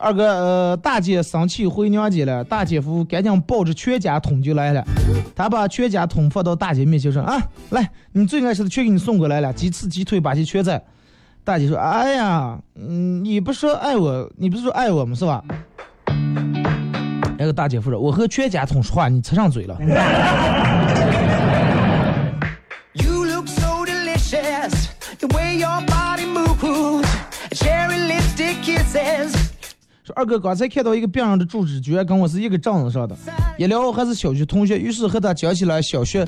[0.00, 4.84] 二哥，呃，大姐生气回娘家了，大姐夫赶紧抱着全家桶就来了。
[5.34, 7.36] 他把全家桶放到大姐面前说：“啊，
[7.70, 10.82] 来，你最爱吃的全给你送过来了，鸡翅、鸡腿、把鸡全在。”
[11.44, 15.14] 大姐说：“哎呀，嗯，你不说爱我，你不是说爱我吗？
[15.14, 15.42] 是吧？”
[17.38, 19.78] 那个大姐夫说：“我和全家桶说话，你插上嘴了。
[30.18, 33.16] 二哥刚才看到一个病人的住址，居然跟我是一个镇子上的，
[33.56, 36.26] 一聊还是小学同学，于是和他讲起来小学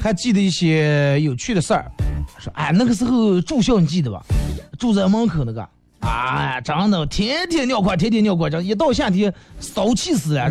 [0.00, 1.84] 还记得一些有趣的事儿。
[2.38, 4.22] 说哎，那个时候住校你记得吧？
[4.78, 10.48] 住在门口那个，啊，真的天天尿裤，天天尿裤，这一到夏天骚气死了。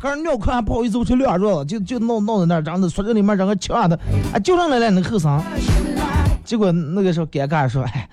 [0.00, 3.98] 刚 尿裤还不好意思，我去晾着了，就就弄弄在那儿，然后宿舍里面整个呛的，
[4.32, 5.42] 啊，就上来了那后生。
[6.44, 8.08] 结果那个时候尴尬说，哎，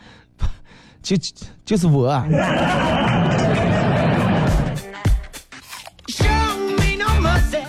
[1.06, 1.16] 就
[1.64, 2.26] 就是我、啊。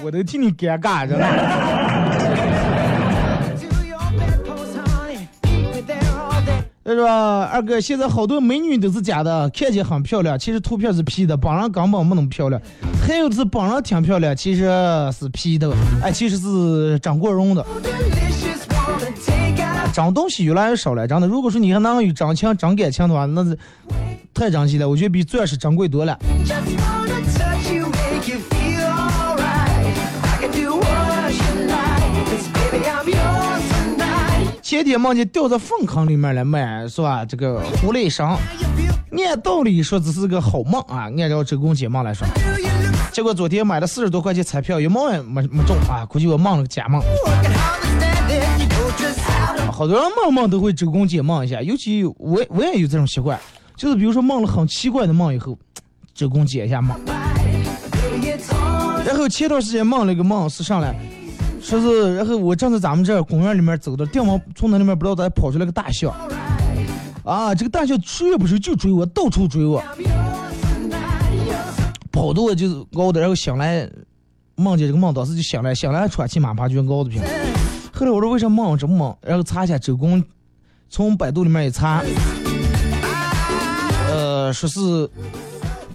[0.03, 1.27] 我都替你尴尬着呢。
[6.83, 7.05] 他说
[7.53, 12.63] ：“二哥，现在好多美女都是假的，看起来很漂亮，其实图片是 P 的，本人根本没那么漂亮。
[13.07, 14.63] 还有是本人挺漂亮，其实
[15.13, 15.71] 是 P 的，
[16.01, 17.67] 哎，其实是整过容的。
[19.97, 20.07] Delicious, wanna take out.
[20.07, 21.27] 长东西越来越少了，真的。
[21.27, 23.59] 如果说你还能有真情、真感情的话，那是
[24.35, 24.87] 太珍惜了。
[24.87, 26.19] 我觉得比钻石珍贵多了。
[34.63, 37.25] 前天梦见掉在粪坑里面来，买是吧？
[37.25, 38.37] 这个活了一生。
[39.27, 42.27] 按道理说这是个好梦啊，按照周公解梦来说。
[43.13, 46.05] 结果昨天买了四十多块钱彩票，一毛也没没中啊！
[46.07, 47.01] 估计我梦了个假梦。
[49.77, 53.39] 好多人梦梦都会周公解梦一下，尤其我我也有这种习惯，
[53.77, 55.55] 就是比如说梦了很奇怪的梦以后，
[56.15, 56.99] 周公解一下梦。
[59.05, 60.99] 然后前段时间梦了一个梦是上来，
[61.61, 66.11] 说是然后我正在咱们这公园里面走的，电王从那里面不知道咋跑出来个大象，
[67.23, 69.85] 啊，这个大象追也不是就追我，到处追我，
[72.11, 73.87] 跑的我就是熬的，然后醒来，
[74.55, 77.21] 梦见这个梦，当时就醒来，醒来喘气马爬，就熬的平。
[77.99, 80.23] 后来我说为啥梦这么梦，然后查一下周公，
[80.91, 82.03] 从百度里面一查，
[84.11, 85.09] 呃，说是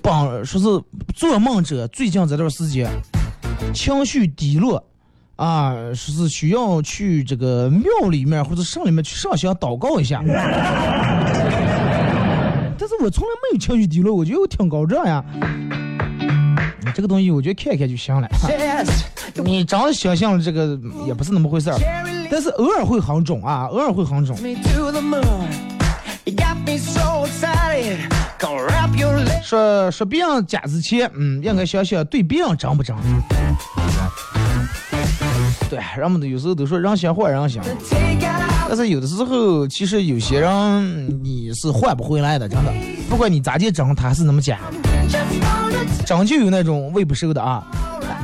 [0.02, 0.66] 帮说是
[1.14, 2.90] 做梦者最近这段时间
[3.72, 4.84] 情绪低落，
[5.36, 10.24] 啊，说是需要去这个庙里面或者圣里面去上香祷告一下。
[12.80, 15.24] 但是我从来没有情绪低落，我觉得我挺高涨呀。
[16.94, 18.28] 这个东西我觉得看看就行了。
[18.30, 18.50] 哈
[19.44, 20.78] 你真的想象这个
[21.08, 21.78] 也不是那么回事儿，
[22.30, 24.36] 但是偶尔会很肿啊，偶尔会很肿。
[29.44, 32.96] 说说别人假之前，嗯，应该想想对别人真不真。
[35.70, 37.62] 对，人们都有时候都说人心换人心，
[38.68, 42.72] 但是有的时候其实有些人你是换不回来的，真的。
[43.10, 44.60] 不管你咋地整，他是那么假，
[46.06, 47.66] 整就有那种胃不收的啊，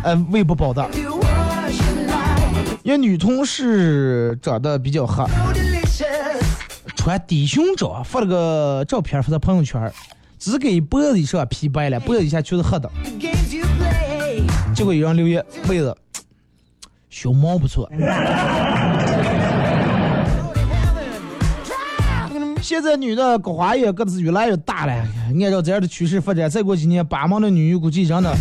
[0.04, 0.82] 呃，胃不饱的。
[0.92, 2.80] do what you like.
[2.84, 5.26] 一女同事长得比较黑，
[6.96, 9.92] 穿低胸罩，发了个照片发到朋友圈，
[10.40, 12.90] 只给脖子上披白了，脖子以下全是黑的。
[14.74, 15.96] 结果有人留言，妹子，
[17.18, 17.90] 胸毛不错。
[22.62, 28.32] 现在女的搞花叶个子越来越大了，按照这样的趋势发展，再过几年，巴芒的女估计真的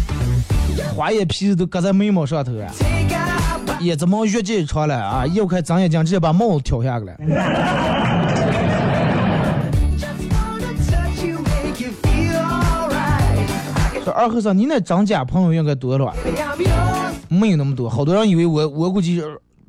[0.95, 2.71] 花眼皮子都搁在眉毛上头啊，
[3.81, 7.17] 叶子毛越接越长了啊，一开长眼睛直接把帽子挑下来了。
[14.15, 16.15] 二和尚，你那张家朋友应该多了
[17.29, 19.23] 没有那么多，好多人以为我我估计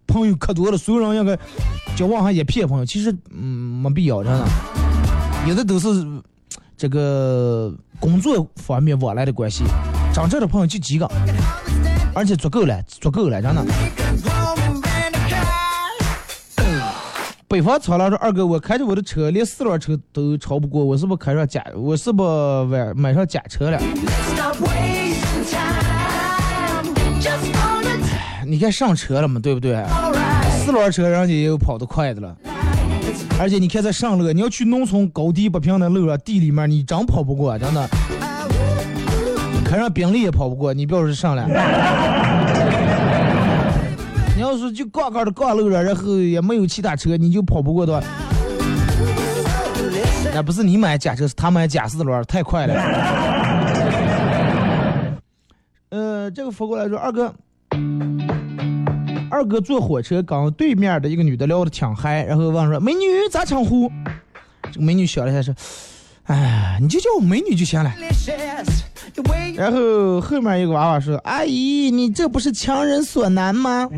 [0.05, 1.37] 朋友可多了，所有人应该
[1.95, 4.47] 交往上也骗朋友，其实嗯没必要，真的，
[5.47, 6.05] 有的都是
[6.77, 9.63] 这个工作方面往来的关系，
[10.13, 11.09] 真正的朋友就几个，
[12.13, 13.65] 而且足够了，足够了，真的。
[17.49, 21.63] 北方操了说二哥，我开着我的车连四轮车都超不过，我是不是开上假？
[21.75, 23.79] 我是不是买买上假车了？
[28.45, 29.83] 你看上车了嘛，对不对？
[30.63, 32.35] 四轮车人家也有跑得快的了，
[33.39, 37.87] 而且你看在上路，你要去农村高低不平的路上，地里面你真跑不过，真的。
[39.65, 41.45] 开上宾利也跑不过，你不要说上来。
[44.35, 48.01] 你要是就杠杠的杠路上，然后也没有其他车，你就跑不过的话，
[50.33, 53.36] 那不是你买假车，是他买假四轮，太快了。
[55.89, 57.33] 呃，这个发过来说，二哥，
[59.31, 63.89] 二哥坐火车，刚对面的一个女的聊的挺嗨，然后问说：“美女咋称呼？”
[64.69, 65.55] 这个美女笑了一下说
[66.27, 67.93] ：“哎，你就叫我美女就行了。
[69.55, 73.87] 然后后面一个娃娃说：“阿姨，你这不是强人所难吗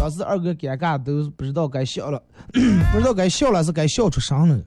[0.00, 2.22] 当时二哥尴尬都不知道该笑了，
[2.92, 4.58] 不知道该笑了是该笑出声了。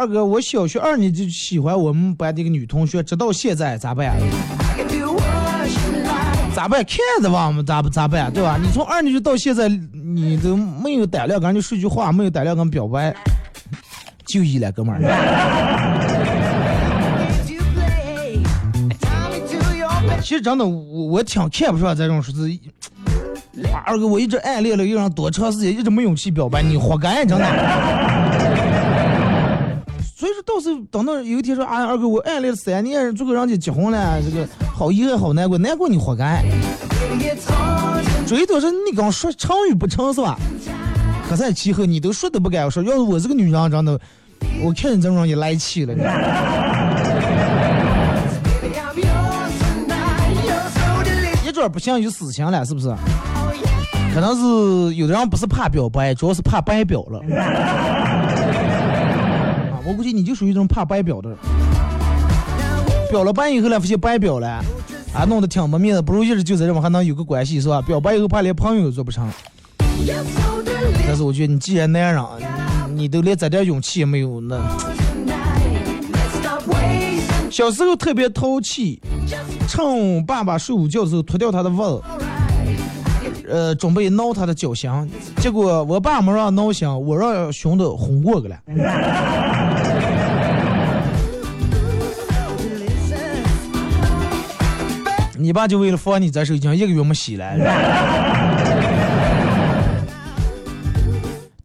[0.00, 4.14] 二哥，我小学二年级喜欢我们班的一个女同学，直到现在咋办呀？
[6.54, 6.82] 咋办？
[6.82, 8.32] 看着吧，我们咋不咋办？
[8.32, 8.58] 对吧？
[8.58, 13.14] 你从二年级到现在，你都没有胆量跟人说句话，没有胆量跟表白，
[14.24, 15.02] 就一了，哥们儿。
[20.22, 22.58] 其实真的，我我挺看不上这种说是，
[23.84, 28.29] 二哥，我一直暗恋了一个人多长时间，一直没勇气表白，你活该，真的。
[30.20, 36.44] 所以说，到时候等到有一天说，啊，二哥，我暗恋三年，最后人家结婚了，这个好遗憾，好难过，难过你活该。
[38.26, 40.38] 最多是你刚说成与不成是吧？
[41.26, 43.98] 可在其后你都说都不敢说，要是我这个女人，真的，
[44.62, 45.94] 我看你这种人也来气了。
[51.46, 52.94] 一准不行就死心了，是不是？
[54.12, 57.22] 可能是有的人不是怕表白，主要是怕白表了。
[59.86, 61.38] 我估计你就属于这种怕白表的人。
[63.10, 64.48] 表了白以后呢，发现白表了，
[65.12, 67.82] 啊，弄得挺没面子，不如一直就在这么还能有个关系是吧？
[67.82, 69.28] 表白以后怕连朋友都做不成。
[71.06, 72.24] 但是我觉得你既然男人，
[72.94, 74.60] 你都连这点勇气也没有，那
[77.50, 79.00] 小时候特别淘气，
[79.68, 82.02] 趁爸爸睡午觉的时候脱掉他的袜子，
[83.50, 84.88] 呃，准备挠他的脚心，
[85.38, 88.56] 结果我爸没让挠心，我让熊的哄过去了。
[95.36, 97.50] 你爸就为了防你这手已经一个月没洗了。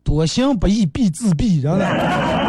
[0.04, 2.45] 多行不义必自毙，真的。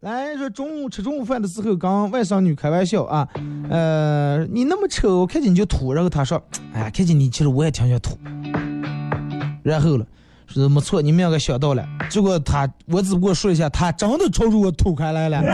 [0.00, 3.28] 来说中午吃中午饭的时候，跟外甥女开玩笑啊，
[3.68, 5.92] 呃，你那么丑，我看见你就吐。
[5.92, 6.40] 然后她说，
[6.72, 8.16] 哎，看见你其实我也挺想吐。
[9.64, 10.06] 然后了，
[10.46, 11.84] 说没错，你们两个想到了。
[12.08, 15.42] 结果她，我只不过说一下，她真的朝着我吐开来了。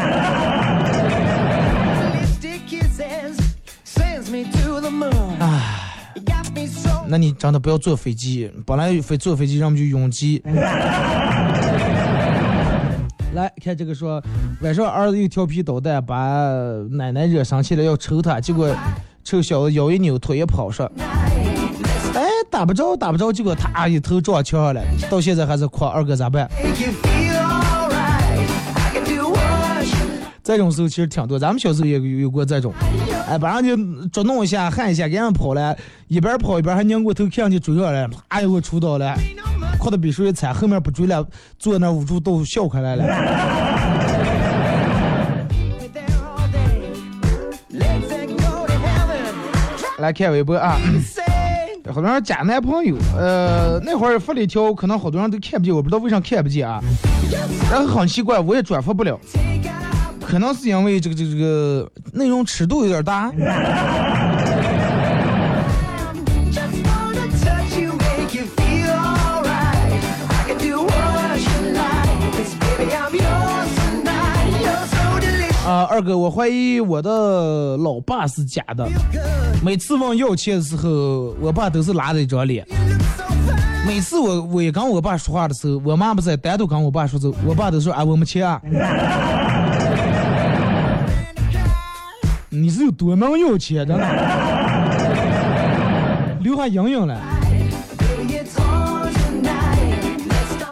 [6.67, 10.43] so 那你真的不要坐飞机，本来飞坐飞机，让我们就拥挤。
[13.35, 14.23] 来看这个说，
[14.61, 16.17] 晚上儿子又调皮捣蛋，把
[16.91, 18.73] 奶奶惹生气了，要抽他，结果
[19.25, 20.91] 臭小子腰一扭，腿也跑上，
[22.15, 24.81] 哎，打不着，打不着，结果他一头撞墙上了，
[25.11, 26.49] 到现在还是哭，二哥咋办？
[30.45, 32.73] 这种时候其实挺多，咱们小时候也有过这种，
[33.29, 35.77] 哎，把人家捉弄一下，喊一下，给人跑了，
[36.07, 39.13] 一边跑一边还拧过头看人家追上来，啪哎呦我出刀了，
[39.85, 41.23] 哭的比谁惨，后面不追了，
[41.59, 43.05] 坐那捂住都笑开来了。
[49.99, 50.79] 来看微博啊，
[51.93, 56.81] 好多人假男朋友，呃，那会儿发了一条，可能好多人都看不见，我不知道为啥看不见啊，
[57.71, 59.21] 然后很奇怪，我也转发不了，
[60.23, 63.31] 可能是因为这个这个这个内容尺度有点大。
[75.65, 78.87] 啊，二哥，我怀疑我的老爸是假的。
[79.65, 82.67] 每次问要钱的时候，我爸都是拉着一张脸。
[83.87, 88.61] 每次我我也跟我爸说话的时候，我妈不在，单独跟我爸说走，我爸都说啊，我没钱啊。
[92.51, 94.07] 你是有多能要钱，真的，
[96.41, 97.19] 留下阴影了。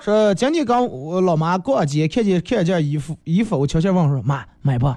[0.05, 4.93] 说今天刚我老妈逛街，看见看见件衣服，衣服我悄悄问说妈买不？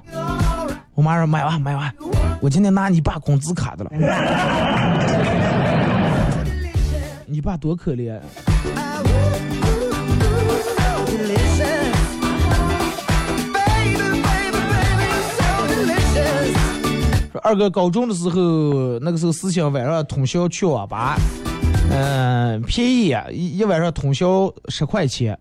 [0.94, 1.94] 我妈说买吧买吧，
[2.40, 3.90] 我今天拿你爸工资卡的了。
[7.24, 8.18] 你爸多可怜，
[17.30, 21.16] 说二哥高中的时候，那个时候思想晚上通宵去网吧，
[21.90, 25.38] 嗯、便宜啊，一一晚上通宵十块钱。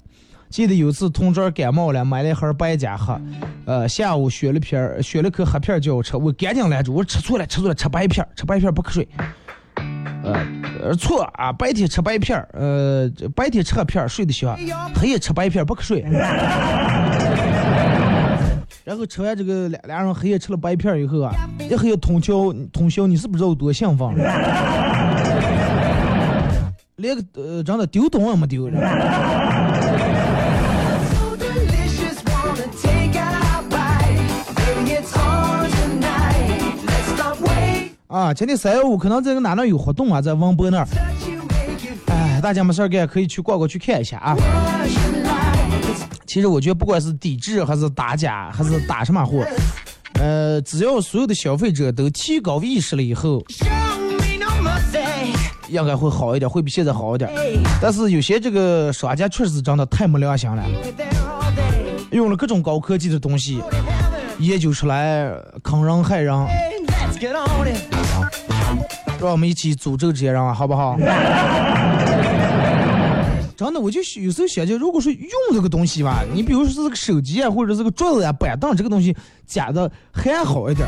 [0.50, 3.20] 记得有次同桌感冒了，买了一盒白加喝，
[3.66, 9.08] 呃，下午选了片儿，选了颗黑片叫我吃，我赶紧拦住，我吃错了，吃错了，吃白片，吃白片不瞌睡。
[10.24, 14.58] 呃，错啊，白天吃白片，呃，白天吃黑片睡得香，
[14.96, 16.06] 黑夜吃白片不瞌睡。
[18.86, 24.08] 然后吃完这个俩俩人黑夜吃了白片以后啊，一黑夜通宵通宵，你是不知道有多兴奋，
[26.98, 28.70] 连个呃真的丢东也没丢。
[38.08, 40.88] 啊，今天三幺五可能在哪哪有活动啊，在王博那儿
[42.08, 44.38] 哎，大家没事儿干可以去逛逛去看一下啊。
[46.26, 49.46] 其实我觉得不管是抵制还是打假还是打什么货，
[50.14, 53.43] 呃，只要所有的消费者都提高意识了以后，
[55.70, 57.30] 应该会好一点，会比现在好一点。
[57.82, 60.63] 但是有些这个商家确实真的太没良心了.
[62.11, 63.61] 用了各种高科技的东西
[64.39, 65.30] 研究出来
[65.63, 66.34] 坑人害人.
[69.20, 70.97] 让我们一起诅咒这些人啊，好不好？
[73.57, 79.16] 真的，我就有时候想着，如果说用这个东西吧，你比如说是这个手机啊，或者这个桌子啊、板凳这个东西
[79.47, 80.86] 假的还好一点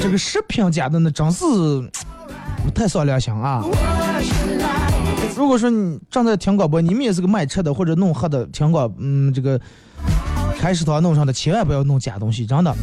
[0.00, 1.44] 这个食品假的那真是
[2.66, 3.64] 不太伤良心啊。
[5.36, 9.60] 如果说你正在听广播，你们也是个卖车的或者弄喝的，听广嗯这个
[10.58, 12.74] 开食堂弄上的，千万不要弄假东西，真的。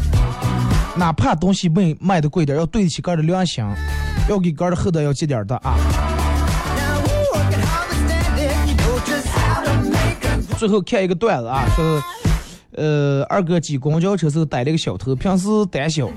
[0.96, 3.64] 哪怕东西卖卖的贵点，要对得起个儿的良心，
[4.30, 5.76] 要给个儿的后代要积点的啊。
[10.58, 12.02] 最后看一个段子啊，说，
[12.76, 16.08] 呃，二哥挤公交车时候逮了一个小偷，平时胆小，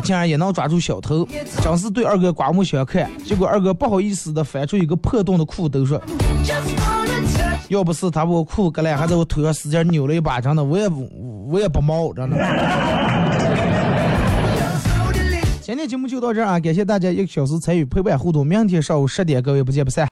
[0.00, 1.26] 竟然也能抓住小偷，
[1.62, 3.10] 真是对二哥刮目相看。
[3.24, 6.00] 结果二哥不好意思的翻出一个破洞的裤兜说，
[7.68, 11.08] 要不是他把我裤割烂，还在我腿上使劲扭了一把，真的我也不
[11.48, 12.36] 我也不毛，真的。
[15.60, 20.08] 今天节目就到这儿啊，感谢大家一个小时参与陪伴互动，明天上午十点各位不见不散。